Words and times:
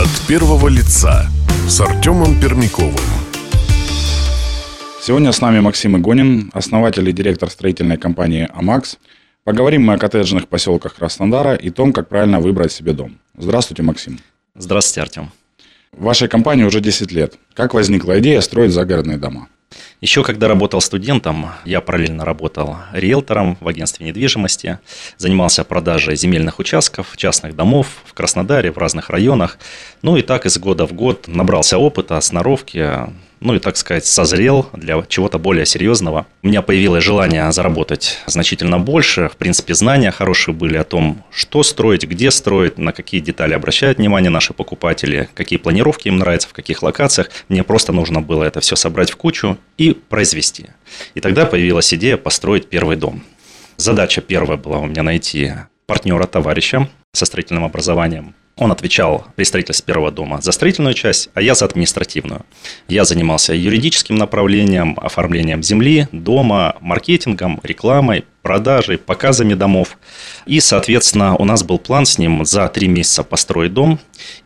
От 0.00 0.26
первого 0.26 0.68
лица 0.68 1.28
с 1.68 1.78
Артемом 1.78 2.40
Пермяковым. 2.40 2.94
Сегодня 4.98 5.30
с 5.30 5.42
нами 5.42 5.60
Максим 5.60 5.94
Игонин, 5.98 6.50
основатель 6.54 7.06
и 7.06 7.12
директор 7.12 7.50
строительной 7.50 7.98
компании 7.98 8.48
«Амакс». 8.54 8.96
Поговорим 9.44 9.82
мы 9.82 9.92
о 9.92 9.98
коттеджных 9.98 10.48
поселках 10.48 10.94
Краснодара 10.94 11.54
и 11.54 11.68
том, 11.68 11.92
как 11.92 12.08
правильно 12.08 12.40
выбрать 12.40 12.72
себе 12.72 12.94
дом. 12.94 13.18
Здравствуйте, 13.36 13.82
Максим. 13.82 14.18
Здравствуйте, 14.54 15.02
Артем. 15.02 15.32
В 15.92 16.04
вашей 16.04 16.28
компании 16.28 16.64
уже 16.64 16.80
10 16.80 17.12
лет. 17.12 17.34
Как 17.52 17.74
возникла 17.74 18.18
идея 18.20 18.40
строить 18.40 18.72
загородные 18.72 19.18
дома? 19.18 19.48
Еще 20.00 20.24
когда 20.24 20.48
работал 20.48 20.80
студентом, 20.80 21.50
я 21.64 21.80
параллельно 21.80 22.24
работал 22.24 22.78
риэлтором 22.92 23.56
в 23.60 23.68
агентстве 23.68 24.06
недвижимости, 24.06 24.78
занимался 25.18 25.62
продажей 25.62 26.16
земельных 26.16 26.58
участков, 26.58 27.16
частных 27.16 27.54
домов 27.54 27.86
в 28.06 28.14
Краснодаре, 28.14 28.72
в 28.72 28.78
разных 28.78 29.10
районах. 29.10 29.58
Ну 30.02 30.16
и 30.16 30.22
так 30.22 30.46
из 30.46 30.58
года 30.58 30.86
в 30.86 30.92
год 30.92 31.28
набрался 31.28 31.78
опыта, 31.78 32.20
сноровки, 32.20 33.10
ну 33.40 33.54
и, 33.54 33.58
так 33.58 33.76
сказать, 33.76 34.06
созрел 34.06 34.68
для 34.72 35.02
чего-то 35.08 35.38
более 35.38 35.66
серьезного. 35.66 36.26
У 36.42 36.48
меня 36.48 36.62
появилось 36.62 37.02
желание 37.04 37.50
заработать 37.52 38.18
значительно 38.26 38.78
больше. 38.78 39.28
В 39.28 39.36
принципе, 39.36 39.74
знания 39.74 40.10
хорошие 40.10 40.54
были 40.54 40.76
о 40.76 40.84
том, 40.84 41.24
что 41.30 41.62
строить, 41.62 42.04
где 42.04 42.30
строить, 42.30 42.78
на 42.78 42.92
какие 42.92 43.20
детали 43.20 43.54
обращают 43.54 43.98
внимание 43.98 44.30
наши 44.30 44.52
покупатели, 44.52 45.28
какие 45.34 45.58
планировки 45.58 46.08
им 46.08 46.18
нравятся, 46.18 46.48
в 46.48 46.52
каких 46.52 46.82
локациях. 46.82 47.30
Мне 47.48 47.64
просто 47.64 47.92
нужно 47.92 48.20
было 48.20 48.44
это 48.44 48.60
все 48.60 48.76
собрать 48.76 49.10
в 49.10 49.16
кучу 49.16 49.58
и 49.78 49.92
произвести. 49.92 50.66
И 51.14 51.20
тогда 51.20 51.46
появилась 51.46 51.92
идея 51.94 52.16
построить 52.16 52.68
первый 52.68 52.96
дом. 52.96 53.22
Задача 53.76 54.20
первая 54.20 54.58
была 54.58 54.78
у 54.78 54.86
меня 54.86 55.02
найти 55.02 55.52
партнера, 55.86 56.26
товарища 56.26 56.88
со 57.12 57.24
строительным 57.24 57.64
образованием, 57.64 58.34
он 58.56 58.72
отвечал 58.72 59.26
при 59.36 59.44
строительстве 59.44 59.86
первого 59.86 60.10
дома 60.10 60.40
за 60.42 60.52
строительную 60.52 60.94
часть, 60.94 61.30
а 61.34 61.40
я 61.40 61.54
за 61.54 61.64
административную. 61.64 62.44
Я 62.88 63.04
занимался 63.04 63.54
юридическим 63.54 64.16
направлением, 64.16 64.98
оформлением 65.00 65.62
земли, 65.62 66.08
дома, 66.12 66.76
маркетингом, 66.80 67.60
рекламой, 67.62 68.24
продажей, 68.42 68.98
показами 68.98 69.54
домов. 69.54 69.98
И, 70.46 70.60
соответственно, 70.60 71.36
у 71.36 71.44
нас 71.44 71.62
был 71.62 71.78
план 71.78 72.04
с 72.04 72.18
ним 72.18 72.44
за 72.44 72.68
три 72.68 72.88
месяца 72.88 73.22
построить 73.22 73.72
дом. 73.72 73.98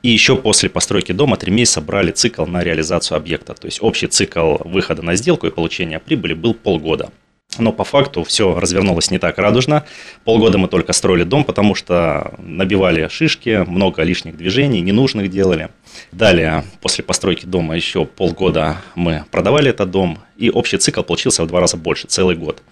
И 0.02 0.11
еще 0.11 0.36
после 0.36 0.68
постройки 0.68 1.12
дома 1.12 1.36
три 1.36 1.50
месяца 1.50 1.80
брали 1.80 2.12
цикл 2.12 2.46
на 2.46 2.62
реализацию 2.62 3.16
объекта. 3.16 3.55
То 3.55 3.66
есть 3.66 3.83
общий 3.83 4.06
цикл 4.06 4.58
выхода 4.64 5.02
на 5.02 5.16
сделку 5.16 5.46
и 5.46 5.50
получения 5.50 5.98
прибыли 5.98 6.34
был 6.34 6.55
полгода. 6.55 7.11
Но 7.58 7.72
по 7.72 7.84
факту 7.84 8.24
все 8.24 8.58
развернулось 8.58 9.10
не 9.10 9.19
так 9.19 9.38
радужно. 9.38 9.84
Полгода 10.24 10.58
мы 10.58 10.69
только 10.69 10.92
строили 10.92 11.24
дом, 11.24 11.44
потому 11.44 11.74
что 11.74 12.34
набивали 12.38 13.08
шишки, 13.08 13.64
много 13.66 14.02
лишних 14.02 14.36
движений, 14.36 14.80
ненужных 14.80 15.30
делали. 15.30 15.69
Далее, 16.12 16.64
после 16.80 17.05
постройки 17.05 17.46
дома 17.46 17.77
еще 17.77 18.05
полгода 18.05 18.78
мы 18.94 19.24
продавали 19.30 19.70
этот 19.70 19.91
дом, 19.91 20.19
и 20.36 20.50
общий 20.50 20.78
цикл 20.78 21.02
получился 21.02 21.44
в 21.44 21.46
два 21.46 21.61
раза 21.61 21.77
больше, 21.77 22.06
целый 22.06 22.36
год. 22.36 22.62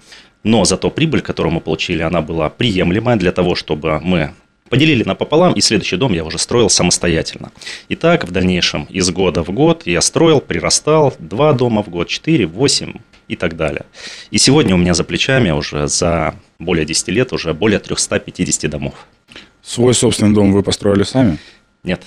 Но 0.45 0.65
зато 0.65 0.91
прибыль, 0.91 1.21
которую 1.21 1.55
мы 1.55 1.61
получили, 1.61 2.03
она 2.03 2.21
была 2.21 2.49
приемлемая 2.49 3.17
для 3.17 3.33
того, 3.33 3.55
чтобы 3.55 4.01
мы 4.01 4.33
поделили 4.73 5.05
напополам, 5.05 5.53
и 5.53 5.61
следующий 5.61 5.97
дом 5.97 6.15
я 6.15 6.25
уже 6.25 6.39
строил 6.39 6.71
самостоятельно. 6.71 7.53
И 7.89 7.95
так 7.95 8.25
в 8.25 8.31
дальнейшем 8.31 8.85
из 8.85 9.11
года 9.11 9.45
в 9.45 9.51
год 9.51 9.83
я 9.87 10.01
строил, 10.01 10.41
прирастал, 10.41 11.15
два 11.19 11.53
дома 11.53 11.83
в 11.83 11.91
год, 11.91 12.09
четыре, 12.09 12.47
восемь, 12.47 12.95
и 13.33 13.37
так 13.37 13.57
далее. 13.57 13.87
И 14.31 14.39
сегодня 14.39 14.75
у 14.75 14.79
меня 14.79 14.93
за 14.93 15.05
плечами 15.05 15.51
уже 15.51 15.89
за 15.89 16.35
более 16.59 16.85
10 16.85 17.09
лет 17.09 17.33
уже 17.33 17.55
более 17.55 17.79
350 17.79 18.71
домов. 18.71 18.95
Свой 19.63 19.95
собственный 19.95 20.35
дом 20.35 20.53
вы 20.53 20.63
построили 20.63 21.03
сами? 21.03 21.39
Нет. 21.83 22.03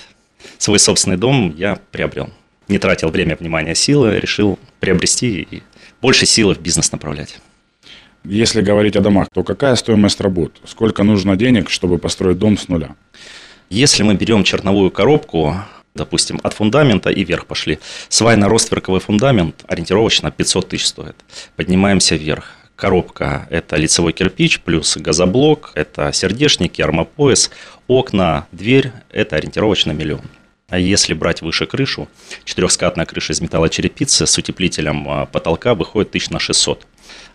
Свой 0.58 0.78
собственный 0.78 1.16
дом 1.16 1.52
я 1.56 1.78
приобрел. 1.90 2.30
Не 2.68 2.78
тратил 2.78 3.08
время, 3.08 3.36
внимание, 3.36 3.74
силы, 3.74 4.20
решил 4.20 4.58
приобрести 4.80 5.48
и 5.50 5.62
больше 6.00 6.26
силы 6.26 6.54
в 6.54 6.60
бизнес 6.60 6.92
направлять. 6.92 7.38
Если 8.24 8.60
говорить 8.60 8.96
о 8.96 9.00
домах, 9.00 9.28
то 9.32 9.42
какая 9.42 9.74
стоимость 9.76 10.20
работ? 10.20 10.52
Сколько 10.64 11.02
нужно 11.02 11.36
денег, 11.36 11.70
чтобы 11.70 11.98
построить 11.98 12.38
дом 12.38 12.56
с 12.56 12.68
нуля? 12.68 12.94
Если 13.68 14.04
мы 14.04 14.14
берем 14.14 14.44
черновую 14.44 14.90
коробку, 14.90 15.56
допустим, 15.96 16.40
от 16.42 16.52
фундамента 16.52 17.10
и 17.10 17.24
вверх 17.24 17.46
пошли. 17.46 17.78
Свайно-ростверковый 18.08 19.00
фундамент 19.00 19.64
ориентировочно 19.66 20.30
500 20.30 20.68
тысяч 20.68 20.86
стоит. 20.86 21.16
Поднимаемся 21.56 22.14
вверх. 22.16 22.52
Коробка– 22.76 23.46
это 23.50 23.76
лицевой 23.76 24.12
кирпич, 24.12 24.60
плюс 24.60 24.98
газоблок, 24.98 25.72
это 25.74 26.12
сердечники, 26.12 26.82
армопояс, 26.82 27.50
окна, 27.86 28.46
дверь– 28.52 28.92
это 29.10 29.36
ориентировочно 29.36 29.92
миллион. 29.92 30.24
А 30.68 30.78
если 30.78 31.14
брать 31.14 31.42
выше 31.42 31.64
крышу, 31.66 32.08
четырехскатная 32.44 33.06
крыша 33.06 33.32
из 33.32 33.40
металлочерепицы 33.40 34.26
с 34.26 34.36
утеплителем 34.36 35.08
а, 35.08 35.26
потолка 35.26 35.74
выходит 35.74 36.10
тысяч 36.10 36.28
на 36.30 36.38
600. 36.40 36.86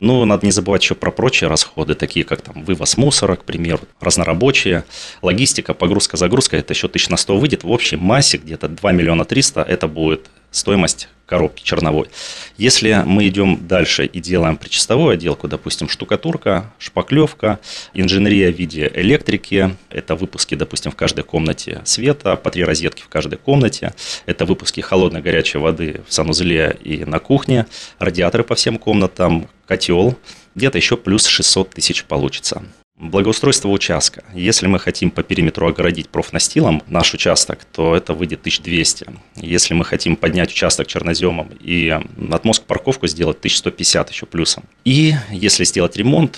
Ну, 0.02 0.26
надо 0.26 0.48
не 0.48 0.52
забывать 0.52 0.82
еще 0.82 0.96
про 0.96 1.12
прочие 1.12 1.48
расходы, 1.48 1.94
такие 1.94 2.26
как 2.26 2.42
там 2.42 2.64
вывоз 2.64 2.98
мусора, 2.98 3.36
к 3.36 3.44
примеру, 3.44 3.82
разнорабочие, 4.00 4.84
логистика, 5.22 5.76
погрузка, 5.76 6.18
загрузка, 6.18 6.58
это 6.58 6.74
еще 6.74 6.88
тысяч 6.88 7.10
на 7.10 7.18
100 7.18 7.38
выйдет. 7.38 7.64
В 7.64 7.70
общей 7.70 7.98
массе 7.98 8.38
где-то 8.38 8.68
2 8.68 8.92
миллиона 8.94 9.26
300 9.26 9.62
это 9.62 9.88
будет 9.88 10.32
стоимость 10.52 11.08
коробки 11.26 11.64
черновой. 11.64 12.10
Если 12.58 13.04
мы 13.06 13.26
идем 13.30 13.66
дальше 13.66 14.06
и 14.06 14.20
делаем 14.20 14.58
причастовую 14.58 15.12
отделку, 15.14 15.48
допустим, 15.48 15.88
штукатурка, 15.88 16.74
шпаклевка, 16.78 17.60
инженерия 17.94 18.52
в 18.52 18.58
виде 18.58 18.92
электрики, 18.94 19.74
это 19.90 20.16
выпуски, 20.16 20.56
допустим, 20.56 20.92
в 20.92 20.96
каждой 20.98 21.24
комнате 21.24 21.82
света, 21.86 22.36
по 22.36 22.52
три 22.52 22.66
розетки 22.66 23.02
в 23.02 23.08
каждой 23.08 23.38
комнате, 23.38 23.94
это 24.26 24.46
выпуски 24.46 24.82
холодной 24.82 25.22
горячей 25.22 25.60
воды 25.60 26.02
в 26.06 26.14
санузле 26.14 26.78
и 26.84 27.06
на 27.06 27.20
кухне, 27.20 27.66
радиаторы 27.98 28.44
по 28.44 28.56
всем 28.56 28.78
комнатам, 28.78 29.48
котел, 29.66 30.18
где-то 30.56 30.78
еще 30.78 30.98
плюс 30.98 31.28
600 31.28 31.70
тысяч 31.70 32.04
получится. 32.04 32.62
Благоустройство 33.02 33.68
участка. 33.70 34.24
Если 34.32 34.68
мы 34.68 34.78
хотим 34.78 35.10
по 35.10 35.24
периметру 35.24 35.68
огородить 35.68 36.08
профнастилом 36.10 36.84
наш 36.86 37.16
участок, 37.16 37.66
то 37.66 37.96
это 37.96 38.14
выйдет 38.14 38.42
1200. 38.42 39.08
Если 39.38 39.74
мы 39.74 39.86
хотим 39.86 40.16
поднять 40.16 40.52
участок 40.52 40.86
черноземом 40.86 41.50
и 41.60 42.00
отмозг 42.32 42.62
парковку 42.62 43.08
сделать 43.08 43.40
1150 43.40 44.12
еще 44.12 44.28
плюсом. 44.28 44.66
И 44.86 45.16
если 45.32 45.64
сделать 45.64 45.98
ремонт, 45.98 46.38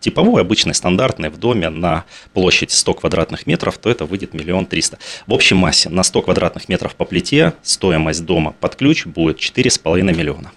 типовой, 0.00 0.42
обычный, 0.42 0.74
стандартный 0.74 1.30
в 1.30 1.38
доме 1.38 1.70
на 1.70 2.04
площадь 2.34 2.72
100 2.72 2.92
квадратных 2.92 3.46
метров, 3.46 3.78
то 3.78 3.88
это 3.88 4.04
выйдет 4.04 4.34
миллион 4.34 4.66
триста. 4.66 4.98
В 5.26 5.32
общей 5.32 5.54
массе 5.54 5.88
на 5.88 6.02
100 6.02 6.20
квадратных 6.20 6.68
метров 6.68 6.94
по 6.94 7.06
плите 7.06 7.54
стоимость 7.62 8.26
дома 8.26 8.54
под 8.60 8.76
ключ 8.76 9.06
будет 9.06 9.38
4,5 9.38 10.02
миллиона. 10.14 10.52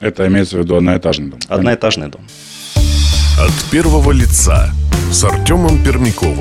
Это 0.00 0.26
имеется 0.28 0.56
в 0.56 0.60
виду 0.60 0.76
одноэтажный 0.76 1.28
дом? 1.28 1.40
Одноэтажный 1.48 2.08
дом. 2.08 2.26
От 3.38 3.52
первого 3.70 4.12
лица 4.12 4.72
с 5.14 5.22
Артемом 5.22 5.80
Пермяковым. 5.84 6.40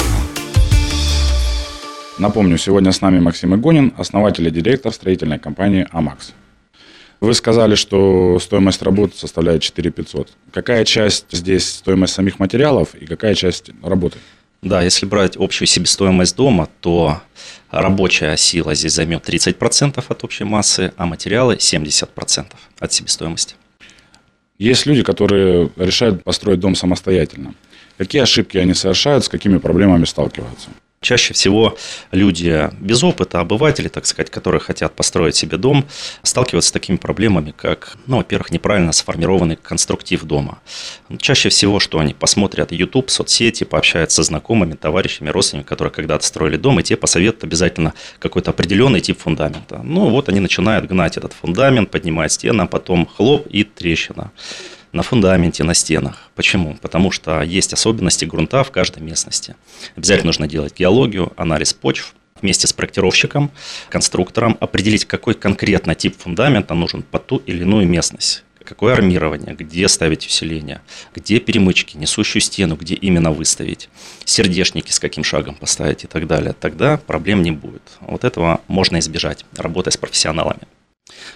Напомню, 2.18 2.58
сегодня 2.58 2.92
с 2.92 3.02
нами 3.02 3.20
Максим 3.20 3.54
Игонин, 3.54 3.94
основатель 3.98 4.48
и 4.48 4.50
директор 4.50 4.92
строительной 4.92 5.38
компании 5.38 5.88
«Амакс». 5.92 6.34
Вы 7.22 7.36
сказали, 7.36 7.76
что 7.76 8.40
стоимость 8.40 8.82
работы 8.82 9.16
составляет 9.16 9.62
4 9.62 9.92
500. 9.92 10.30
Какая 10.52 10.86
часть 10.86 11.28
здесь 11.30 11.70
стоимость 11.70 12.16
самих 12.16 12.40
материалов 12.40 12.96
и 12.96 13.06
какая 13.06 13.36
часть 13.36 13.70
работы? 13.84 14.18
Да, 14.64 14.82
если 14.82 15.06
брать 15.06 15.38
общую 15.38 15.68
себестоимость 15.68 16.36
дома, 16.36 16.68
то 16.82 17.22
рабочая 17.70 18.36
сила 18.38 18.74
здесь 18.74 18.94
займет 18.94 19.30
30% 19.30 20.04
от 20.08 20.24
общей 20.24 20.46
массы, 20.46 20.94
а 20.98 21.06
материалы 21.06 21.58
70% 21.58 22.48
от 22.80 22.92
себестоимости. 22.92 23.54
Есть 24.58 24.88
люди, 24.88 25.04
которые 25.04 25.70
решают 25.76 26.24
построить 26.24 26.60
дом 26.60 26.74
самостоятельно. 26.74 27.54
Какие 27.98 28.24
ошибки 28.24 28.58
они 28.58 28.74
совершают, 28.74 29.26
с 29.26 29.30
какими 29.30 29.58
проблемами 29.58 30.06
сталкиваются? 30.06 30.70
Чаще 31.04 31.34
всего 31.34 31.78
люди 32.14 32.70
без 32.80 33.04
опыта, 33.04 33.42
обыватели, 33.42 33.90
так 33.90 34.06
сказать, 34.06 34.32
которые 34.32 34.62
хотят 34.62 34.96
построить 34.96 35.36
себе 35.36 35.58
дом, 35.58 35.86
сталкиваются 36.24 36.70
с 36.70 36.72
такими 36.72 36.96
проблемами, 36.96 37.54
как, 37.56 37.98
ну, 38.08 38.18
во-первых, 38.18 38.52
неправильно 38.52 38.94
сформированный 38.94 39.58
конструктив 39.58 40.24
дома. 40.24 40.60
Чаще 41.18 41.50
всего, 41.50 41.82
что 41.82 42.00
они 42.00 42.14
посмотрят 42.14 42.72
YouTube, 42.72 43.10
соцсети, 43.10 43.66
пообщаются 43.66 44.24
с 44.24 44.28
знакомыми, 44.28 44.76
товарищами, 44.76 45.28
родственниками, 45.28 45.68
которые 45.68 45.92
когда-то 45.92 46.26
строили 46.26 46.56
дом, 46.56 46.80
и 46.80 46.84
те 46.84 46.96
посоветуют 46.96 47.44
обязательно 47.44 47.94
какой-то 48.20 48.52
определенный 48.52 49.02
тип 49.02 49.20
фундамента. 49.20 49.82
Ну, 49.84 50.08
вот 50.08 50.30
они 50.30 50.40
начинают 50.40 50.86
гнать 50.86 51.18
этот 51.18 51.34
фундамент, 51.34 51.92
поднимать 51.92 52.32
стены, 52.32 52.62
а 52.62 52.66
потом 52.66 53.06
хлоп 53.06 53.46
и 53.48 53.66
трещина 53.66 54.32
на 54.94 55.04
фундаменте, 55.04 55.64
на 55.64 55.74
стенах. 55.74 56.30
Почему? 56.36 56.78
Потому 56.82 57.12
что 57.12 57.42
есть 57.42 57.74
особенности 57.74 58.26
грунта 58.26 58.64
в 58.64 58.72
каждой 58.72 59.02
местности. 59.02 59.56
Обязательно 59.96 60.28
нужно 60.28 60.48
делать 60.48 60.78
геологию, 60.78 61.34
анализ 61.36 61.74
почв, 61.74 62.14
вместе 62.42 62.68
с 62.68 62.74
проектировщиком, 62.74 63.52
конструктором 63.90 64.58
определить, 64.60 65.06
какой 65.06 65.34
конкретно 65.34 65.96
тип 65.96 66.16
фундамента 66.18 66.74
нужен 66.74 67.02
под 67.02 67.26
ту 67.26 67.38
или 67.38 67.62
иную 67.62 67.88
местность 67.88 68.44
какое 68.64 68.94
армирование, 68.94 69.54
где 69.56 69.88
ставить 69.88 70.26
усиление, 70.26 70.82
где 71.14 71.40
перемычки, 71.40 71.98
несущую 71.98 72.42
стену, 72.42 72.76
где 72.76 72.96
именно 72.96 73.32
выставить, 73.32 73.90
сердечники 74.26 74.92
с 74.92 75.00
каким 75.00 75.24
шагом 75.24 75.56
поставить 75.56 76.06
и 76.06 76.08
так 76.08 76.28
далее, 76.28 76.56
тогда 76.58 76.98
проблем 76.98 77.42
не 77.42 77.52
будет. 77.52 77.84
Вот 78.00 78.24
этого 78.24 78.62
можно 78.68 79.00
избежать, 79.00 79.46
работая 79.58 79.92
с 79.92 79.98
профессионалами. 79.98 80.62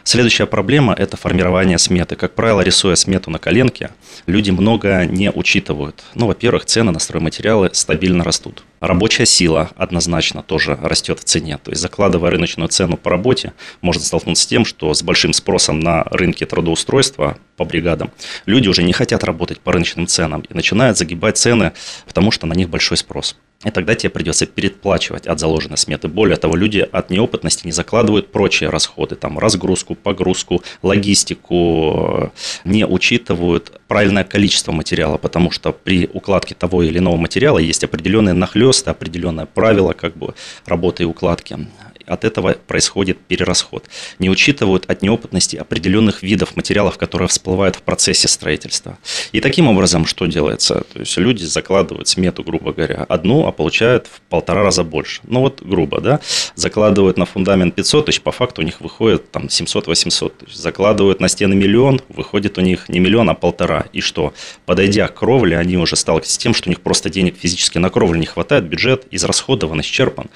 Следующая 0.03 0.45
проблема– 0.45 0.94
это 0.97 1.18
формирование 1.18 1.77
сметы. 1.77 2.15
Как 2.15 2.33
правило, 2.33 2.62
рисуя 2.62 2.95
смету 2.95 3.29
на 3.29 3.39
коленке, 3.39 3.91
люди 4.25 4.51
много 4.51 5.06
не 5.06 5.31
учитывают. 5.31 6.03
Ну, 6.15 6.27
во-первых, 6.27 6.65
цены 6.65 6.91
на 6.91 7.00
стройматериалы 7.00 7.69
стабильно 7.74 8.24
растут. 8.24 8.63
Рабочая 8.79 9.25
сила 9.25 9.71
однозначно 9.75 10.44
тоже 10.44 10.77
растет 10.81 11.19
в 11.19 11.24
цене. 11.24 11.57
То 11.62 11.71
есть, 11.71 11.81
закладывая 11.81 12.31
рыночную 12.31 12.69
цену 12.69 12.95
по 12.95 13.09
работе, 13.09 13.53
можно 13.81 14.03
столкнуться 14.03 14.44
с 14.44 14.47
тем, 14.47 14.65
что 14.65 14.94
с 14.94 15.03
большим 15.03 15.33
спросом 15.33 15.80
на 15.80 16.03
рынке 16.03 16.45
трудоустройства 16.45 17.38
по 17.57 17.65
бригадам 17.65 18.12
люди 18.45 18.69
уже 18.69 18.83
не 18.83 18.94
хотят 18.94 19.23
работать 19.23 19.59
по 19.59 19.73
рыночным 19.73 20.07
ценам 20.07 20.41
и 20.41 20.53
начинают 20.53 20.97
загибать 20.97 21.38
цены, 21.38 21.73
потому 22.06 22.31
что 22.31 22.47
на 22.47 22.53
них 22.53 22.69
большой 22.69 22.97
спрос. 22.97 23.35
И 23.65 23.71
тогда 23.71 23.95
тебе 23.95 24.12
придется 24.12 24.45
переплачивать 24.45 25.25
от 25.25 25.39
заложенной 25.39 25.77
сметы. 25.77 26.07
Более 26.07 26.38
того, 26.38 26.56
люди 26.56 26.88
от 26.92 27.09
неопытности 27.09 27.65
не 27.65 27.71
закладывают 27.71 28.31
прочие 28.31 28.69
расходы, 28.69 29.15
там 29.15 29.39
разгрузку, 29.39 29.95
погрузку, 29.95 30.62
логистику, 30.83 32.31
не 32.65 32.86
учитывают 32.86 33.81
правильное 33.88 34.24
количество 34.24 34.71
материала, 34.71 35.18
потому 35.18 35.50
что 35.50 35.71
при 35.71 36.07
укладке 36.13 36.54
того 36.54 36.83
или 36.83 37.00
иного 37.00 37.15
материала 37.15 37.57
есть 37.57 37.83
определенные 37.83 38.33
нахлесты, 38.33 38.92
определенное 38.92 39.48
правило 39.48 39.94
как 39.94 40.15
бы 40.15 40.36
работы 40.68 41.04
и 41.04 41.06
укладки 41.07 41.68
от 42.07 42.24
этого 42.24 42.54
происходит 42.54 43.19
перерасход. 43.19 43.86
Не 44.19 44.30
учитывают 44.30 44.86
от 44.89 45.01
неопытности 45.01 45.56
определенных 45.56 46.24
видов 46.24 46.56
материалов, 46.56 46.98
которые 46.98 47.27
всплывают 47.27 47.75
в 47.75 47.81
процессе 47.81 48.27
строительства. 48.27 48.98
И 49.31 49.39
таким 49.39 49.68
образом 49.68 50.06
что 50.06 50.25
делается? 50.25 50.83
То 50.94 51.00
есть 51.00 51.18
люди 51.18 51.44
закладывают 51.44 52.07
смету, 52.07 52.44
грубо 52.44 52.74
говоря, 52.74 53.06
одну, 53.09 53.48
а 53.48 53.51
получают 53.51 54.07
в 54.07 54.21
полтора 54.30 54.63
раза 54.63 54.83
больше. 54.83 55.21
Ну 55.24 55.42
вот 55.42 55.62
грубо, 55.62 56.01
да? 56.01 56.19
Закладывают 56.56 57.18
на 57.18 57.25
фундамент 57.25 57.75
500 57.75 58.06
тысяч, 58.06 58.21
по 58.21 58.31
факту 58.31 58.62
у 58.62 58.65
них 58.65 58.81
выходит 58.81 59.31
там 59.31 59.45
700-800 59.45 60.33
тысяч. 60.39 60.56
Закладывают 60.56 61.19
на 61.19 61.27
стены 61.27 61.56
миллион, 61.56 62.01
выходит 62.09 62.57
у 62.57 62.62
них 62.62 62.89
не 62.89 63.00
миллион, 63.00 63.30
а 63.30 63.33
полтора. 63.33 63.86
И 63.94 64.01
что? 64.01 64.33
Подойдя 64.65 65.07
к 65.07 65.15
кровле, 65.15 65.57
они 65.57 65.77
уже 65.77 65.95
сталкиваются 65.95 66.33
с 66.33 66.38
тем, 66.38 66.54
что 66.54 66.69
у 66.69 66.71
них 66.71 66.81
просто 66.81 67.09
денег 67.09 67.36
физически 67.38 67.77
на 67.77 67.89
кровлю 67.89 68.19
не 68.19 68.25
хватает, 68.25 68.65
бюджет 68.65 69.07
израсходован, 69.12 69.81
исчерпан. 69.81 70.30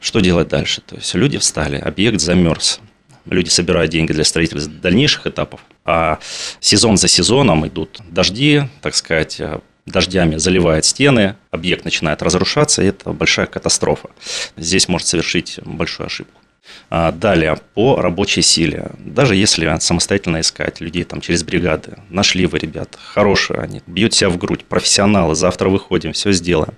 Что 0.00 0.20
делать 0.20 0.48
дальше? 0.48 0.80
То 0.80 0.96
есть 0.96 1.14
люди 1.14 1.38
встали, 1.38 1.76
объект 1.76 2.20
замерз. 2.20 2.80
Люди 3.26 3.48
собирают 3.48 3.90
деньги 3.90 4.12
для 4.12 4.24
строительства 4.24 4.72
дальнейших 4.72 5.26
этапов, 5.26 5.60
а 5.84 6.18
сезон 6.60 6.96
за 6.96 7.08
сезоном 7.08 7.66
идут 7.66 8.00
дожди, 8.08 8.62
так 8.80 8.94
сказать, 8.94 9.38
э, 9.38 9.60
дождями 9.84 10.36
заливает 10.36 10.84
стены, 10.86 11.36
объект 11.50 11.84
начинает 11.84 12.22
разрушаться, 12.22 12.82
и 12.82 12.86
это 12.86 13.10
большая 13.12 13.46
катастрофа. 13.46 14.08
Здесь 14.56 14.88
может 14.88 15.08
совершить 15.08 15.60
большую 15.64 16.06
ошибку. 16.06 16.40
А 16.90 17.12
далее, 17.12 17.58
по 17.74 17.96
рабочей 17.96 18.42
силе. 18.42 18.90
Даже 18.98 19.34
если 19.34 19.74
самостоятельно 19.78 20.40
искать 20.40 20.80
людей 20.80 21.04
там 21.04 21.20
через 21.20 21.42
бригады, 21.42 21.98
нашли 22.10 22.46
вы 22.46 22.58
ребят, 22.58 22.98
хорошие 23.02 23.60
они, 23.60 23.82
бьют 23.86 24.14
себя 24.14 24.28
в 24.30 24.38
грудь, 24.38 24.64
профессионалы, 24.64 25.34
завтра 25.34 25.68
выходим, 25.68 26.12
все 26.12 26.32
сделаем 26.32 26.74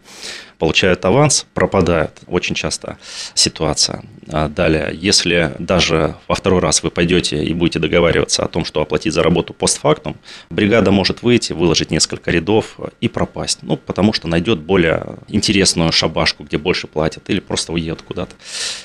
получают 0.61 1.05
аванс, 1.07 1.47
пропадает 1.55 2.21
очень 2.27 2.55
часто 2.55 2.99
ситуация. 3.35 4.03
А 4.33 4.49
далее, 4.49 4.91
если 4.93 5.55
даже 5.59 6.15
во 6.29 6.35
второй 6.35 6.61
раз 6.61 6.83
вы 6.83 6.91
пойдете 6.91 7.43
и 7.43 7.53
будете 7.55 7.79
договариваться 7.79 8.45
о 8.45 8.49
том, 8.49 8.65
что 8.65 8.81
оплатить 8.81 9.13
за 9.13 9.23
работу 9.23 9.55
постфактум, 9.55 10.17
бригада 10.51 10.91
может 10.91 11.23
выйти, 11.23 11.53
выложить 11.53 11.91
несколько 11.91 12.31
рядов 12.31 12.79
и 13.01 13.09
пропасть. 13.09 13.61
Ну, 13.63 13.77
потому 13.77 14.13
что 14.13 14.29
найдет 14.29 14.61
более 14.61 15.17
интересную 15.29 15.91
шабашку, 15.91 16.45
где 16.45 16.59
больше 16.59 16.87
платят, 16.87 17.29
или 17.29 17.41
просто 17.41 17.73
уедет 17.73 18.03
куда-то. 18.03 18.37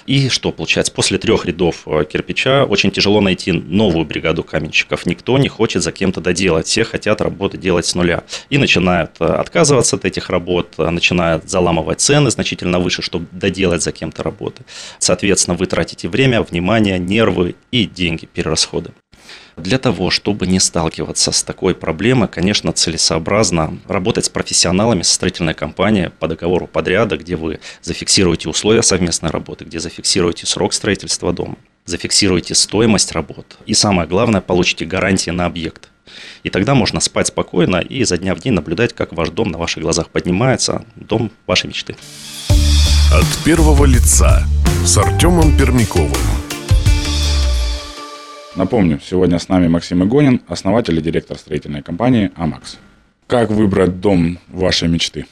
И 0.07 0.30
что 0.30 0.51
получается? 0.51 0.94
После 0.94 1.18
трех 1.18 1.45
рядов 1.45 1.83
э, 1.86 2.06
кирпича 2.10 2.63
очень 2.63 2.89
тяжело 2.89 3.21
найти 3.21 3.51
новую 3.51 4.06
бригаду 4.06 4.44
каменщиков. 4.44 5.06
Никто 5.06 5.38
не 5.38 5.50
хочет 5.50 5.83
за 5.83 5.92
кем-то 5.92 6.21
доделать. 6.21 6.68
Все 6.68 6.86
хотят 6.86 7.21
работы 7.21 7.57
делать 7.57 7.86
с 7.86 7.94
нуля. 7.95 8.24
И 8.50 8.57
начинают 8.57 9.12
э, 9.19 9.25
отказываться 9.25 9.98
от 9.98 10.06
этих 10.06 10.30
работ, 10.30 10.74
э, 10.78 10.89
начинают 10.89 11.50
заламывать 11.65 12.00
цены 12.00 12.29
значительно 12.29 12.79
выше, 12.79 13.01
чтобы 13.01 13.25
доделать 13.31 13.81
за 13.81 13.91
кем-то 13.91 14.21
работы. 14.21 14.63
Соответственно, 15.00 15.57
вы 15.57 15.65
тратите 15.65 16.07
время, 16.07 16.44
внимание, 16.44 17.00
нервы 17.00 17.56
и 17.71 17.85
деньги, 17.85 18.27
перерасходы. 18.27 18.91
Для 19.57 19.79
того, 19.79 20.12
чтобы 20.12 20.45
не 20.45 20.59
сталкиваться 20.59 21.31
с 21.31 21.41
такой 21.41 21.73
проблемой, 21.73 22.27
конечно, 22.27 22.71
целесообразно 22.71 23.79
работать 23.88 24.25
с 24.25 24.29
профессионалами, 24.29 25.01
со 25.01 25.15
строительной 25.15 25.56
компанией 25.56 26.09
по 26.19 26.27
договору 26.27 26.67
подряда, 26.67 27.17
где 27.17 27.35
вы 27.35 27.59
зафиксируете 27.81 28.47
условия 28.50 28.83
совместной 28.83 29.31
работы, 29.31 29.65
где 29.65 29.79
зафиксируете 29.79 30.45
срок 30.45 30.73
строительства 30.73 31.33
дома, 31.33 31.56
зафиксируете 31.85 32.53
стоимость 32.53 33.11
работ 33.13 33.57
и, 33.65 33.73
самое 33.73 34.07
главное, 34.07 34.41
получите 34.41 34.85
гарантии 34.85 35.31
на 35.31 35.45
объект. 35.45 35.89
И 36.44 36.50
тогда 36.50 36.75
можно 36.75 37.00
спать 37.00 37.28
спокойно 37.28 37.78
и 37.78 38.00
изо 38.00 38.18
дня 38.18 38.36
в 38.36 38.40
день 38.40 38.54
наблюдать, 38.54 38.94
как 38.94 39.13
ваш 39.13 39.30
дом 39.30 39.50
на 39.50 39.57
ваших 39.57 39.84
глазах 39.84 40.10
поднимается, 40.10 40.86
дом 40.96 41.31
вашей 41.48 41.68
мечты. 41.68 41.96
От 43.12 43.25
первого 43.44 43.86
лица 43.86 44.44
с 44.84 44.98
Артемом 44.98 45.57
Пермяковым. 45.57 46.12
Напомню, 48.56 49.02
сегодня 49.04 49.38
с 49.38 49.50
нами 49.50 49.68
Максим 49.68 50.04
Игонин, 50.04 50.42
основатель 50.48 50.98
и 50.98 51.02
директор 51.02 51.38
строительной 51.38 51.81
компании 51.81 52.31
«Амакс». 52.36 52.78
Как 53.28 53.50
выбрать 53.50 54.00
дом 54.00 54.40
вашей 54.48 54.88
мечты? 54.88 55.25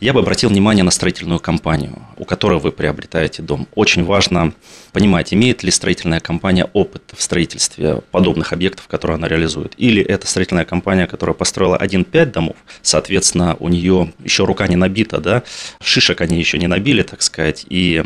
Я 0.00 0.12
бы 0.12 0.20
обратил 0.20 0.50
внимание 0.50 0.84
на 0.84 0.92
строительную 0.92 1.40
компанию, 1.40 2.00
у 2.16 2.24
которой 2.24 2.60
вы 2.60 2.70
приобретаете 2.70 3.42
дом. 3.42 3.66
Очень 3.74 4.04
важно 4.04 4.52
понимать, 4.92 5.34
имеет 5.34 5.64
ли 5.64 5.72
строительная 5.72 6.20
компания 6.20 6.70
опыт 6.72 7.02
в 7.16 7.20
строительстве 7.20 8.00
подобных 8.12 8.52
объектов, 8.52 8.86
которые 8.86 9.16
она 9.16 9.26
реализует. 9.26 9.74
Или 9.76 10.00
это 10.00 10.28
строительная 10.28 10.64
компания, 10.64 11.08
которая 11.08 11.34
построила 11.34 11.76
1-5 11.76 12.26
домов, 12.26 12.54
соответственно, 12.80 13.56
у 13.58 13.68
нее 13.68 14.12
еще 14.22 14.44
рука 14.44 14.68
не 14.68 14.76
набита, 14.76 15.18
да, 15.18 15.42
шишек 15.82 16.20
они 16.20 16.38
еще 16.38 16.58
не 16.58 16.68
набили, 16.68 17.02
так 17.02 17.20
сказать, 17.20 17.66
и, 17.68 18.04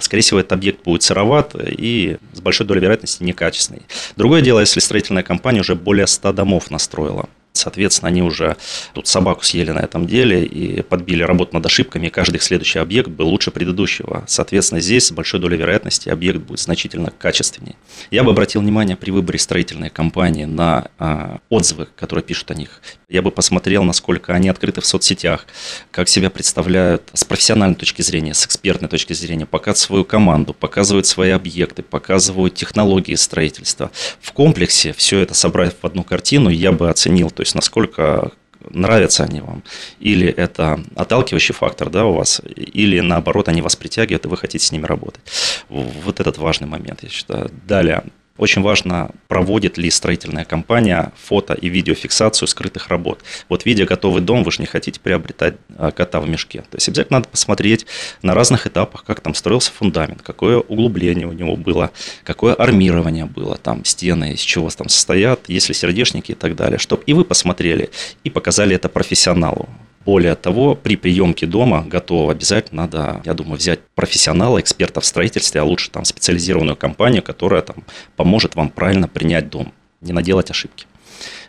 скорее 0.00 0.22
всего, 0.22 0.40
этот 0.40 0.54
объект 0.54 0.82
будет 0.82 1.04
сыроват 1.04 1.54
и 1.54 2.16
с 2.32 2.40
большой 2.40 2.66
долей 2.66 2.80
вероятности 2.80 3.22
некачественный. 3.22 3.82
Другое 4.16 4.42
дело, 4.42 4.58
если 4.58 4.80
строительная 4.80 5.22
компания 5.22 5.60
уже 5.60 5.76
более 5.76 6.08
100 6.08 6.32
домов 6.32 6.72
настроила. 6.72 7.28
Соответственно, 7.58 8.08
они 8.08 8.22
уже 8.22 8.56
тут 8.94 9.06
собаку 9.06 9.44
съели 9.44 9.70
на 9.70 9.80
этом 9.80 10.06
деле 10.06 10.44
и 10.44 10.82
подбили 10.82 11.22
работу 11.22 11.54
над 11.54 11.66
ошибками, 11.66 12.06
и 12.06 12.10
каждый 12.10 12.40
следующий 12.40 12.78
объект 12.78 13.08
был 13.08 13.28
лучше 13.28 13.50
предыдущего. 13.50 14.24
Соответственно, 14.26 14.80
здесь 14.80 15.06
с 15.06 15.12
большой 15.12 15.40
долей 15.40 15.56
вероятности 15.56 16.08
объект 16.08 16.38
будет 16.40 16.60
значительно 16.60 17.10
качественнее. 17.10 17.76
Я 18.10 18.24
бы 18.24 18.30
обратил 18.30 18.60
внимание 18.60 18.96
при 18.96 19.10
выборе 19.10 19.38
строительной 19.38 19.90
компании 19.90 20.44
на 20.44 20.88
а, 20.98 21.38
отзывы, 21.48 21.88
которые 21.96 22.22
пишут 22.22 22.50
о 22.50 22.54
них. 22.54 22.80
Я 23.08 23.22
бы 23.22 23.30
посмотрел, 23.30 23.84
насколько 23.84 24.34
они 24.34 24.48
открыты 24.48 24.80
в 24.80 24.86
соцсетях, 24.86 25.46
как 25.90 26.08
себя 26.08 26.30
представляют 26.30 27.10
с 27.14 27.24
профессиональной 27.24 27.76
точки 27.76 28.02
зрения, 28.02 28.34
с 28.34 28.44
экспертной 28.44 28.88
точки 28.88 29.14
зрения, 29.14 29.46
показывают 29.46 29.78
свою 29.78 30.04
команду, 30.04 30.54
показывают 30.54 31.06
свои 31.06 31.30
объекты, 31.30 31.82
показывают 31.82 32.54
технологии 32.54 33.14
строительства. 33.14 33.90
В 34.20 34.32
комплексе 34.32 34.92
все 34.92 35.20
это 35.20 35.34
собрать 35.34 35.74
в 35.80 35.86
одну 35.86 36.04
картину 36.04 36.50
я 36.50 36.72
бы 36.72 36.90
оценил, 36.90 37.30
то 37.30 37.42
есть 37.42 37.47
насколько 37.54 38.32
нравятся 38.70 39.24
они 39.24 39.40
вам, 39.40 39.62
или 40.00 40.28
это 40.28 40.80
отталкивающий 40.96 41.54
фактор 41.54 41.90
да, 41.90 42.04
у 42.04 42.14
вас, 42.14 42.42
или 42.44 43.00
наоборот 43.00 43.48
они 43.48 43.62
вас 43.62 43.76
притягивают, 43.76 44.24
и 44.24 44.28
вы 44.28 44.36
хотите 44.36 44.64
с 44.64 44.72
ними 44.72 44.86
работать. 44.86 45.22
Вот 45.68 46.20
этот 46.20 46.38
важный 46.38 46.66
момент, 46.66 47.02
я 47.02 47.08
считаю. 47.08 47.50
Далее, 47.66 48.04
очень 48.38 48.62
важно, 48.62 49.10
проводит 49.26 49.76
ли 49.76 49.90
строительная 49.90 50.44
компания 50.44 51.12
фото 51.16 51.54
и 51.54 51.68
видеофиксацию 51.68 52.48
скрытых 52.48 52.88
работ. 52.88 53.20
Вот 53.48 53.66
видя 53.66 53.84
готовый 53.84 54.22
дом, 54.22 54.44
вы 54.44 54.52
же 54.52 54.60
не 54.60 54.66
хотите 54.66 55.00
приобретать 55.00 55.56
а, 55.76 55.90
кота 55.90 56.20
в 56.20 56.28
мешке. 56.28 56.60
То 56.62 56.76
есть 56.76 56.88
обязательно 56.88 57.18
надо 57.18 57.28
посмотреть 57.28 57.86
на 58.22 58.34
разных 58.34 58.66
этапах, 58.66 59.04
как 59.04 59.20
там 59.20 59.34
строился 59.34 59.72
фундамент, 59.72 60.22
какое 60.22 60.58
углубление 60.58 61.26
у 61.26 61.32
него 61.32 61.56
было, 61.56 61.90
какое 62.24 62.54
армирование 62.54 63.26
было, 63.26 63.56
там 63.58 63.84
стены, 63.84 64.32
из 64.32 64.40
чего 64.40 64.70
там 64.70 64.88
состоят, 64.88 65.48
есть 65.48 65.68
ли 65.68 65.74
сердечники 65.74 66.32
и 66.32 66.36
так 66.36 66.54
далее. 66.56 66.78
Чтобы 66.78 67.02
и 67.04 67.12
вы 67.12 67.24
посмотрели 67.24 67.90
и 68.24 68.30
показали 68.30 68.76
это 68.76 68.88
профессионалу. 68.88 69.68
Более 70.08 70.36
того, 70.36 70.74
при 70.74 70.96
приемке 70.96 71.44
дома 71.44 71.84
готового 71.86 72.32
обязательно 72.32 72.84
надо, 72.84 73.20
я 73.26 73.34
думаю, 73.34 73.58
взять 73.58 73.80
профессионала, 73.94 74.58
эксперта 74.58 75.02
в 75.02 75.04
строительстве, 75.04 75.60
а 75.60 75.64
лучше 75.64 75.90
там 75.90 76.06
специализированную 76.06 76.76
компанию, 76.76 77.22
которая 77.22 77.60
там 77.60 77.84
поможет 78.16 78.54
вам 78.54 78.70
правильно 78.70 79.06
принять 79.06 79.50
дом, 79.50 79.70
не 80.00 80.14
наделать 80.14 80.50
ошибки. 80.50 80.86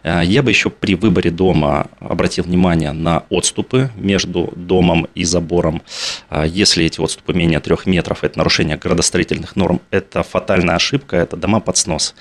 Э, 0.03 0.23
я 0.25 0.43
бы 0.43 0.51
еще 0.51 0.69
при 0.69 0.95
выборе 0.95 1.31
дома 1.31 1.87
обратил 2.01 2.43
внимание 2.43 2.91
на 2.91 3.23
отступы 3.29 3.91
между 3.95 4.51
домом 4.57 5.07
и 5.15 5.23
забором. 5.23 5.81
Э, 6.29 6.43
если 6.45 6.83
эти 6.83 6.99
отступы 6.99 7.33
менее 7.33 7.61
трех 7.61 7.85
метров, 7.85 8.25
это 8.25 8.39
нарушение 8.39 8.75
градостроительных 8.75 9.55
норм, 9.55 9.79
это 9.89 10.21
фатальная 10.21 10.75
ошибка, 10.75 11.15
это 11.15 11.37
дома 11.37 11.61
под 11.61 11.77
снос. 11.77 12.13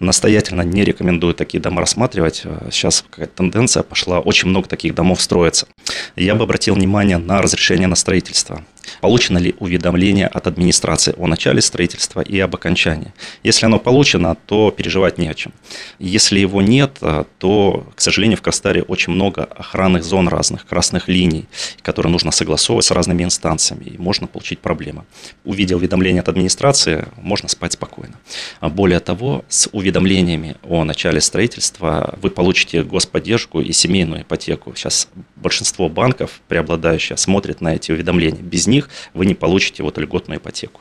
Настоятельно 0.00 0.62
не 0.62 0.84
рекомендую 0.84 1.34
такие 1.34 1.60
дома 1.60 1.80
рассматривать. 1.80 2.44
Сейчас 2.70 3.04
какая-то 3.10 3.34
тенденция 3.36 3.82
пошла, 3.82 4.20
очень 4.20 4.48
много 4.48 4.68
таких 4.68 4.94
домов 4.94 5.20
строится. 5.20 5.66
Я 6.14 6.34
бы 6.34 6.44
обратил 6.44 6.74
внимание 6.74 7.18
на 7.18 7.42
разрешение 7.42 7.88
на 7.88 7.96
строительство 7.96 8.64
получено 9.00 9.38
ли 9.38 9.54
уведомление 9.58 10.26
от 10.26 10.46
администрации 10.46 11.14
о 11.16 11.26
начале 11.26 11.60
строительства 11.60 12.20
и 12.20 12.38
об 12.38 12.54
окончании. 12.54 13.12
Если 13.42 13.66
оно 13.66 13.78
получено, 13.78 14.36
то 14.46 14.70
переживать 14.70 15.18
не 15.18 15.28
о 15.28 15.34
чем. 15.34 15.52
Если 15.98 16.38
его 16.38 16.62
нет, 16.62 16.98
э, 17.00 17.24
то, 17.38 17.86
к 17.94 18.00
сожалению, 18.00 18.38
в 18.38 18.42
Кастаре 18.42 18.82
очень 18.82 19.12
много 19.12 19.44
охранных 19.44 20.04
зон 20.04 20.28
разных, 20.28 20.66
красных 20.66 21.08
линий, 21.08 21.46
которые 21.82 22.12
нужно 22.12 22.30
согласовывать 22.30 22.86
с 22.86 22.90
разными 22.90 23.24
инстанциями, 23.24 23.84
и 23.84 23.98
можно 23.98 24.26
получить 24.26 24.58
проблемы. 24.58 25.04
Увидел 25.44 25.78
уведомление 25.78 26.20
от 26.20 26.28
администрации, 26.28 27.06
можно 27.16 27.48
спать 27.48 27.72
спокойно. 27.72 28.14
Более 28.60 29.00
того, 29.00 29.44
с 29.48 29.68
уведомлениями 29.72 30.56
о 30.62 30.84
начале 30.84 31.20
строительства 31.20 32.18
вы 32.20 32.30
получите 32.30 32.82
господдержку 32.82 33.60
и 33.60 33.72
семейную 33.72 34.22
ипотеку. 34.22 34.74
Сейчас 34.74 35.08
большинство 35.36 35.88
банков, 35.88 36.40
преобладающие, 36.48 37.16
смотрят 37.16 37.60
на 37.60 37.74
эти 37.74 37.92
уведомления. 37.92 38.42
Без 38.42 38.66
них 38.66 38.77
них 38.78 38.90
вы 39.14 39.26
не 39.26 39.34
получите 39.34 39.82
вот 39.82 39.98
льготную 39.98 40.38
ипотеку. 40.38 40.80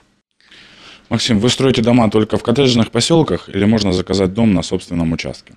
Максим, 1.10 1.40
вы 1.40 1.50
строите 1.50 1.82
дома 1.82 2.10
только 2.10 2.38
в 2.38 2.44
коттеджных 2.44 2.92
поселках 2.92 3.50
или 3.50 3.66
можно 3.66 3.92
заказать 3.94 4.34
дом 4.34 4.54
на 4.54 4.62
собственном 4.62 5.14
участке? 5.14 5.54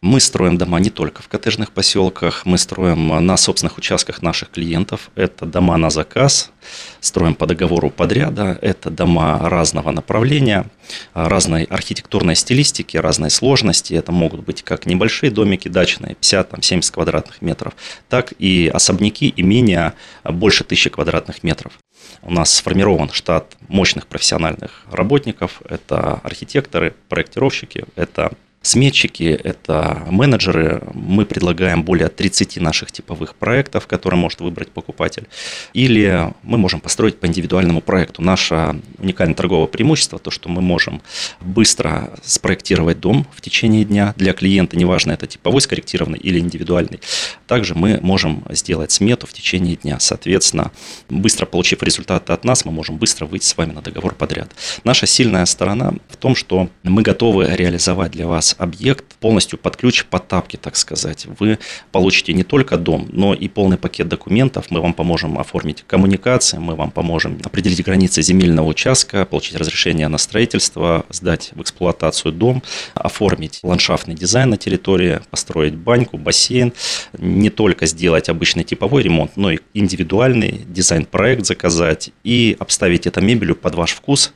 Мы 0.00 0.20
строим 0.20 0.58
дома 0.58 0.78
не 0.78 0.90
только 0.90 1.22
в 1.22 1.28
коттеджных 1.28 1.72
поселках, 1.72 2.46
мы 2.46 2.56
строим 2.58 3.08
на 3.26 3.36
собственных 3.36 3.78
участках 3.78 4.22
наших 4.22 4.50
клиентов. 4.50 5.10
Это 5.16 5.44
дома 5.44 5.76
на 5.76 5.90
заказ, 5.90 6.52
строим 7.00 7.34
по 7.34 7.46
договору 7.46 7.90
подряда, 7.90 8.56
это 8.62 8.90
дома 8.90 9.40
разного 9.48 9.90
направления, 9.90 10.66
разной 11.14 11.64
архитектурной 11.64 12.36
стилистики, 12.36 12.96
разной 12.96 13.30
сложности. 13.30 13.94
Это 13.94 14.12
могут 14.12 14.44
быть 14.44 14.62
как 14.62 14.86
небольшие 14.86 15.32
домики 15.32 15.66
дачные, 15.66 16.14
50-70 16.20 16.92
квадратных 16.92 17.42
метров, 17.42 17.74
так 18.08 18.32
и 18.38 18.70
особняки, 18.72 19.34
имения 19.36 19.94
больше 20.22 20.62
тысячи 20.62 20.90
квадратных 20.90 21.42
метров. 21.42 21.72
У 22.22 22.32
нас 22.32 22.54
сформирован 22.54 23.10
штат 23.10 23.56
мощных 23.66 24.06
профессиональных 24.06 24.84
работников. 24.92 25.60
Это 25.68 26.20
архитекторы, 26.22 26.94
проектировщики, 27.08 27.84
это 27.96 28.30
Сметчики– 28.68 29.40
это 29.44 30.04
менеджеры. 30.10 30.82
Мы 30.92 31.24
предлагаем 31.24 31.82
более 31.82 32.10
30 32.10 32.58
наших 32.58 32.92
типовых 32.92 33.34
проектов, 33.34 33.86
которые 33.86 34.20
может 34.20 34.42
выбрать 34.42 34.70
покупатель. 34.72 35.26
Или 35.72 36.34
мы 36.42 36.58
можем 36.58 36.80
построить 36.80 37.18
по 37.18 37.24
индивидуальному 37.24 37.80
проекту. 37.80 38.20
Наше 38.20 38.78
уникальное 38.98 39.34
торговое 39.34 39.68
преимущество– 39.68 40.18
то, 40.18 40.30
что 40.30 40.50
мы 40.50 40.60
можем 40.60 41.00
быстро 41.40 42.10
спроектировать 42.22 43.00
дом 43.00 43.26
в 43.34 43.40
течение 43.40 43.86
дня 43.86 44.12
для 44.18 44.34
клиента, 44.34 44.76
неважно, 44.76 45.12
это 45.12 45.26
типовой 45.26 45.62
скорректированный 45.62 46.18
или 46.18 46.38
индивидуальный. 46.38 47.00
Также 47.46 47.74
мы 47.74 47.98
можем 48.02 48.44
сделать 48.50 48.92
смету 48.92 49.26
в 49.26 49.32
течение 49.32 49.76
дня. 49.76 49.98
Соответственно, 49.98 50.72
быстро 51.08 51.46
получив 51.46 51.82
результаты 51.82 52.34
от 52.34 52.44
нас, 52.44 52.66
мы 52.66 52.72
можем 52.72 52.98
быстро 52.98 53.24
выйти 53.24 53.46
с 53.46 53.56
вами 53.56 53.72
на 53.72 53.80
договор 53.80 54.14
подряд. 54.14 54.50
Наша 54.84 55.06
сильная 55.06 55.46
сторона 55.46 55.94
в 56.10 56.18
том, 56.18 56.36
что 56.36 56.68
мы 56.82 57.00
готовы 57.00 57.46
реализовать 57.46 58.10
для 58.10 58.26
вас 58.26 58.57
объект 58.58 59.16
полностью 59.16 59.58
под 59.58 59.76
ключ, 59.76 60.04
под 60.04 60.28
тапки, 60.28 60.56
так 60.56 60.76
сказать. 60.76 61.26
Вы 61.38 61.58
получите 61.92 62.32
не 62.32 62.42
только 62.42 62.76
дом, 62.76 63.08
но 63.12 63.34
и 63.34 63.48
полный 63.48 63.78
пакет 63.78 64.08
документов. 64.08 64.66
Мы 64.70 64.80
вам 64.80 64.92
поможем 64.92 65.38
оформить 65.38 65.84
коммуникации, 65.86 66.58
мы 66.58 66.74
вам 66.74 66.90
поможем 66.90 67.38
определить 67.44 67.82
границы 67.84 68.22
земельного 68.22 68.66
участка, 68.66 69.24
получить 69.24 69.56
разрешение 69.56 70.08
на 70.08 70.18
строительство, 70.18 71.06
сдать 71.10 71.50
в 71.54 71.62
эксплуатацию 71.62 72.32
дом, 72.32 72.62
оформить 72.94 73.60
ландшафтный 73.62 74.14
дизайн 74.14 74.50
на 74.50 74.56
территории, 74.56 75.20
построить 75.30 75.74
баньку, 75.74 76.18
бассейн, 76.18 76.72
не 77.16 77.50
только 77.50 77.86
сделать 77.86 78.28
обычный 78.28 78.64
типовой 78.64 79.02
ремонт, 79.02 79.36
но 79.36 79.52
и 79.52 79.58
индивидуальный 79.74 80.64
дизайн-проект 80.66 81.46
заказать 81.46 82.10
и 82.24 82.56
обставить 82.58 83.06
это 83.06 83.20
мебелью 83.20 83.56
под 83.56 83.74
ваш 83.74 83.92
вкус, 83.92 84.32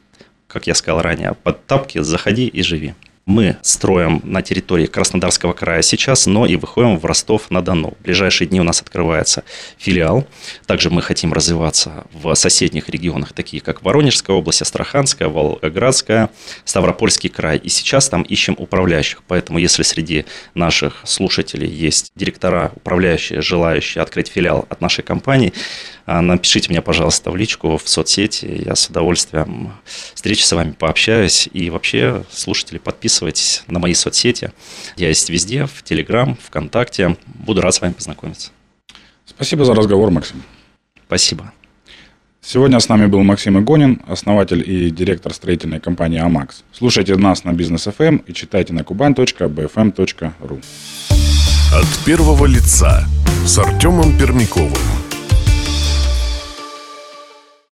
как 0.47 0.67
я 0.67 0.75
сказал 0.75 1.03
ранее, 1.03 1.35
под 1.43 1.67
тапки 1.67 1.99
«Заходи 1.99 2.47
и 2.47 2.63
живи». 2.63 2.95
Мы 3.25 3.57
строим 3.63 4.21
на 4.25 4.43
территории 4.43 4.87
Краснодарского 4.87 5.53
края 5.53 5.83
сейчас, 5.83 6.27
но 6.27 6.45
и 6.45 6.57
выходим 6.57 6.99
в 6.99 7.05
Ростов-на-Дону. 7.05 7.95
В 8.01 8.03
ближайшие 8.03 8.49
дни 8.49 8.61
у 8.61 8.65
нас 8.65 8.81
открывается 8.81 9.45
филиал. 9.79 10.27
Также 10.67 10.91
мы 10.91 11.03
хотим 11.03 11.33
развиваться 11.33 12.05
в 12.13 12.35
соседних 12.35 12.89
регионах, 12.89 13.33
такие 13.33 13.63
как 13.63 13.83
Воронежская 13.85 14.37
область, 14.37 14.63
Астраханская, 14.63 15.29
Волгоградская, 15.29 16.31
Ставропольский 16.65 17.31
край. 17.31 17.59
И 17.59 17.69
сейчас 17.69 18.09
там 18.09 18.23
ищем 18.23 18.57
управляющих. 18.59 19.23
Поэтому 19.29 19.61
если 19.61 19.85
среди 19.85 20.25
наших 20.55 21.03
слушателей 21.05 21.69
есть 21.69 22.11
директора, 22.17 22.73
управляющие, 22.75 23.41
желающие 23.41 24.03
открыть 24.03 24.27
филиал 24.27 24.67
от 24.69 24.81
нашей 24.81 25.05
компании, 25.05 25.53
а, 26.07 26.21
напишите 26.23 26.71
мне, 26.71 26.83
пожалуйста, 26.83 27.31
в 27.31 27.37
личку 27.37 27.77
в 27.77 27.89
соцсети. 27.89 28.63
Я 28.67 28.75
с 28.75 28.89
удовольствием 28.89 29.75
встречи 30.13 30.43
с 30.43 30.51
вами 30.51 30.73
пообщаюсь. 30.73 31.49
И 31.53 31.71
вообще, 31.71 32.25
слушатели, 32.33 32.79
подписывайтесь 32.79 33.12
на 33.69 33.79
мои 33.79 33.95
соцсети. 33.95 34.53
Я 34.97 35.09
есть 35.09 35.29
везде, 35.31 35.67
в 35.67 35.83
Телеграм, 35.83 36.37
ВКонтакте. 36.47 37.17
Буду 37.27 37.61
рад 37.61 37.75
с 37.75 37.81
вами 37.81 37.93
познакомиться. 37.93 38.51
Спасибо 39.27 39.65
за 39.65 39.75
разговор, 39.75 40.11
Максим. 40.11 40.43
Спасибо. 41.07 41.53
Сегодня 42.45 42.81
с 42.81 42.89
нами 42.89 43.07
был 43.07 43.23
Максим 43.23 43.61
Игонин, 43.61 44.03
основатель 44.09 44.69
и 44.69 44.91
директор 44.91 45.33
строительной 45.33 45.79
компании 45.79 46.19
«Амакс». 46.19 46.65
Слушайте 46.73 47.17
нас 47.17 47.45
на 47.45 47.53
Бизнес 47.53 47.85
ФМ 47.85 48.03
эм 48.03 48.17
и 48.27 48.33
читайте 48.33 48.73
на 48.73 48.81
kuban.bfm.ru. 48.81 50.63
От 51.73 52.05
первого 52.05 52.47
лица 52.47 53.07
с 53.47 53.59
Артемом 53.59 54.19
Пермяковым. 54.19 55.02